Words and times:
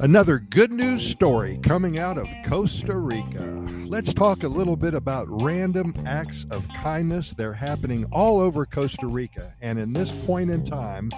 Another 0.00 0.38
good 0.38 0.70
news 0.70 1.04
story 1.04 1.58
coming 1.62 1.98
out 1.98 2.18
of 2.18 2.28
Costa 2.44 2.96
Rica. 2.96 3.44
Let's 3.86 4.14
talk 4.14 4.44
a 4.44 4.48
little 4.48 4.76
bit 4.76 4.94
about 4.94 5.26
random 5.28 5.92
acts 6.06 6.46
of 6.50 6.66
kindness. 6.68 7.32
They're 7.32 7.52
happening 7.52 8.04
all 8.12 8.40
over 8.40 8.64
Costa 8.64 9.06
Rica. 9.06 9.54
And 9.60 9.78
in 9.78 9.92
this 9.92 10.12
point 10.24 10.50
in 10.50 10.64
time, 10.64 11.10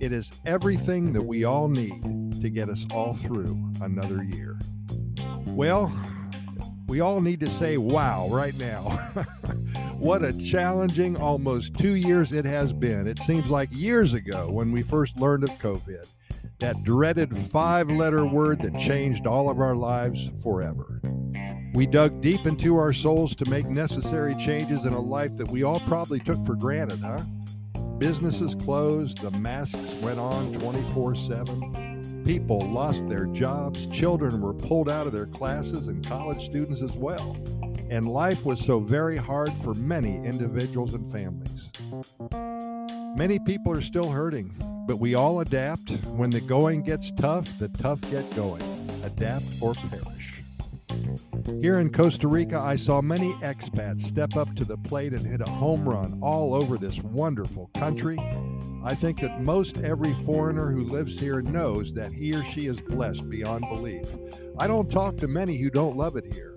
it 0.00 0.12
is 0.12 0.32
everything 0.46 1.12
that 1.12 1.22
we 1.22 1.44
all 1.44 1.68
need 1.68 2.42
to 2.42 2.50
get 2.50 2.68
us 2.68 2.84
all 2.92 3.14
through 3.14 3.56
another 3.80 4.24
year. 4.24 4.58
Well, 5.46 5.96
we 6.88 7.00
all 7.00 7.20
need 7.20 7.40
to 7.40 7.50
say 7.50 7.76
wow 7.76 8.28
right 8.30 8.56
now. 8.58 9.12
what 10.04 10.22
a 10.22 10.34
challenging 10.34 11.16
almost 11.16 11.72
two 11.78 11.94
years 11.94 12.30
it 12.32 12.44
has 12.44 12.74
been. 12.74 13.06
It 13.06 13.18
seems 13.20 13.48
like 13.48 13.70
years 13.72 14.12
ago 14.12 14.50
when 14.50 14.70
we 14.70 14.82
first 14.82 15.18
learned 15.18 15.44
of 15.44 15.50
COVID 15.52 16.06
that 16.58 16.84
dreaded 16.84 17.34
five 17.48 17.88
letter 17.88 18.26
word 18.26 18.60
that 18.60 18.76
changed 18.76 19.26
all 19.26 19.48
of 19.48 19.60
our 19.60 19.74
lives 19.74 20.30
forever. 20.42 21.00
We 21.72 21.86
dug 21.86 22.20
deep 22.20 22.44
into 22.44 22.76
our 22.76 22.92
souls 22.92 23.34
to 23.36 23.48
make 23.48 23.66
necessary 23.66 24.34
changes 24.34 24.84
in 24.84 24.92
a 24.92 25.00
life 25.00 25.34
that 25.38 25.48
we 25.48 25.62
all 25.62 25.80
probably 25.80 26.20
took 26.20 26.44
for 26.44 26.54
granted, 26.54 27.00
huh? 27.00 27.24
Businesses 27.96 28.54
closed, 28.54 29.22
the 29.22 29.30
masks 29.30 29.94
went 30.02 30.18
on 30.18 30.52
24 30.52 31.14
7. 31.14 32.24
People 32.26 32.58
lost 32.60 33.08
their 33.08 33.24
jobs, 33.26 33.86
children 33.86 34.42
were 34.42 34.52
pulled 34.52 34.90
out 34.90 35.06
of 35.06 35.14
their 35.14 35.26
classes, 35.26 35.86
and 35.88 36.06
college 36.06 36.44
students 36.44 36.82
as 36.82 36.92
well. 36.92 37.38
And 37.90 38.08
life 38.08 38.44
was 38.44 38.64
so 38.64 38.80
very 38.80 39.16
hard 39.16 39.52
for 39.62 39.74
many 39.74 40.16
individuals 40.16 40.94
and 40.94 41.12
families. 41.12 41.70
Many 43.16 43.38
people 43.40 43.72
are 43.72 43.82
still 43.82 44.10
hurting, 44.10 44.54
but 44.88 44.98
we 44.98 45.14
all 45.14 45.40
adapt. 45.40 45.90
When 46.06 46.30
the 46.30 46.40
going 46.40 46.82
gets 46.82 47.12
tough, 47.12 47.48
the 47.58 47.68
tough 47.68 48.00
get 48.10 48.28
going. 48.34 48.62
Adapt 49.04 49.44
or 49.60 49.74
perish. 49.74 50.42
Here 51.60 51.78
in 51.78 51.92
Costa 51.92 52.26
Rica, 52.26 52.58
I 52.58 52.76
saw 52.76 53.00
many 53.00 53.32
expats 53.34 54.02
step 54.02 54.36
up 54.36 54.54
to 54.56 54.64
the 54.64 54.78
plate 54.78 55.12
and 55.12 55.26
hit 55.26 55.40
a 55.40 55.48
home 55.48 55.88
run 55.88 56.18
all 56.22 56.54
over 56.54 56.76
this 56.76 56.98
wonderful 57.00 57.70
country. 57.74 58.18
I 58.82 58.94
think 58.94 59.20
that 59.20 59.40
most 59.40 59.78
every 59.78 60.14
foreigner 60.24 60.70
who 60.70 60.84
lives 60.84 61.18
here 61.18 61.42
knows 61.42 61.94
that 61.94 62.12
he 62.12 62.34
or 62.34 62.44
she 62.44 62.66
is 62.66 62.80
blessed 62.80 63.28
beyond 63.30 63.68
belief. 63.68 64.06
I 64.58 64.66
don't 64.66 64.90
talk 64.90 65.16
to 65.18 65.28
many 65.28 65.56
who 65.56 65.70
don't 65.70 65.96
love 65.96 66.16
it 66.16 66.32
here. 66.32 66.53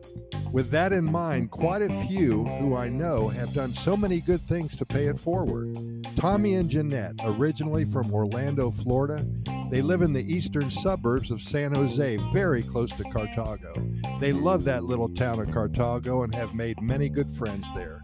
With 0.51 0.71
that 0.71 0.93
in 0.93 1.03
mind, 1.03 1.51
quite 1.51 1.81
a 1.81 2.07
few 2.07 2.45
who 2.45 2.75
I 2.75 2.89
know 2.89 3.27
have 3.27 3.53
done 3.53 3.73
so 3.73 3.97
many 3.97 4.21
good 4.21 4.41
things 4.47 4.75
to 4.77 4.85
pay 4.85 5.07
it 5.07 5.19
forward. 5.19 6.07
Tommy 6.15 6.55
and 6.55 6.69
Jeanette, 6.69 7.15
originally 7.23 7.85
from 7.85 8.11
Orlando, 8.13 8.71
Florida, 8.71 9.25
they 9.69 9.81
live 9.81 10.01
in 10.01 10.13
the 10.13 10.33
eastern 10.33 10.71
suburbs 10.71 11.29
of 11.29 11.41
San 11.41 11.75
Jose, 11.75 12.17
very 12.31 12.63
close 12.63 12.91
to 12.93 13.03
Cartago. 13.03 14.19
They 14.19 14.31
love 14.31 14.63
that 14.63 14.85
little 14.85 15.09
town 15.09 15.39
of 15.39 15.49
Cartago 15.49 16.23
and 16.23 16.33
have 16.33 16.53
made 16.53 16.81
many 16.81 17.09
good 17.09 17.29
friends 17.35 17.67
there. 17.75 18.01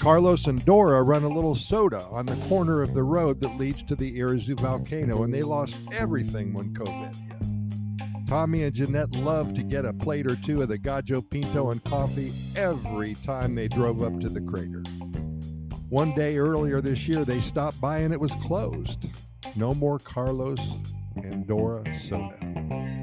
Carlos 0.00 0.46
and 0.46 0.62
Dora 0.64 1.02
run 1.02 1.24
a 1.24 1.28
little 1.28 1.56
soda 1.56 2.02
on 2.10 2.26
the 2.26 2.36
corner 2.48 2.82
of 2.82 2.92
the 2.92 3.04
road 3.04 3.40
that 3.40 3.56
leads 3.56 3.82
to 3.84 3.94
the 3.94 4.18
Irazu 4.18 4.58
volcano, 4.58 5.22
and 5.22 5.32
they 5.32 5.42
lost 5.42 5.76
everything 5.92 6.52
when 6.52 6.74
COVID 6.74 7.14
hit. 7.14 7.55
Tommy 8.26 8.64
and 8.64 8.74
Jeanette 8.74 9.14
love 9.14 9.54
to 9.54 9.62
get 9.62 9.84
a 9.84 9.92
plate 9.92 10.28
or 10.28 10.34
two 10.36 10.60
of 10.60 10.68
the 10.68 10.78
Gallo 10.78 11.22
Pinto 11.22 11.70
and 11.70 11.82
coffee 11.84 12.32
every 12.56 13.14
time 13.14 13.54
they 13.54 13.68
drove 13.68 14.02
up 14.02 14.18
to 14.20 14.28
the 14.28 14.40
crater. 14.40 14.82
One 15.88 16.12
day 16.14 16.36
earlier 16.36 16.80
this 16.80 17.06
year, 17.06 17.24
they 17.24 17.40
stopped 17.40 17.80
by 17.80 18.00
and 18.00 18.12
it 18.12 18.18
was 18.18 18.34
closed. 18.42 19.06
No 19.54 19.74
more 19.74 20.00
Carlos 20.00 20.58
and 21.14 21.46
Dora 21.46 21.84
soda. 22.00 22.36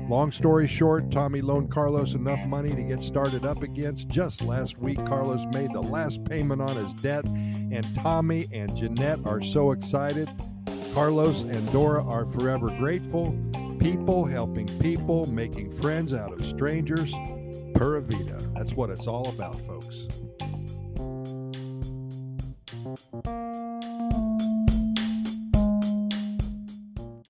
Long 0.09 0.33
story 0.33 0.67
short, 0.67 1.09
Tommy 1.09 1.41
loaned 1.41 1.71
Carlos 1.71 2.13
enough 2.13 2.43
money 2.45 2.75
to 2.75 2.83
get 2.83 2.99
started 2.99 3.45
up 3.45 3.63
against. 3.63 4.09
Just 4.09 4.41
last 4.41 4.77
week, 4.77 5.03
Carlos 5.05 5.45
made 5.53 5.71
the 5.71 5.81
last 5.81 6.23
payment 6.25 6.61
on 6.61 6.75
his 6.75 6.93
debt, 6.95 7.25
and 7.25 7.87
Tommy 7.95 8.47
and 8.51 8.75
Jeanette 8.75 9.19
are 9.25 9.41
so 9.41 9.71
excited. 9.71 10.29
Carlos 10.93 11.43
and 11.43 11.71
Dora 11.71 12.05
are 12.05 12.25
forever 12.25 12.67
grateful. 12.77 13.33
People 13.79 14.25
helping 14.25 14.67
people, 14.79 15.25
making 15.29 15.71
friends 15.81 16.13
out 16.13 16.31
of 16.31 16.45
strangers. 16.45 17.13
Pura 17.75 18.01
Vida. 18.01 18.37
That's 18.55 18.73
what 18.73 18.89
it's 18.89 19.07
all 19.07 19.27
about, 19.29 19.59
folks. 19.67 20.07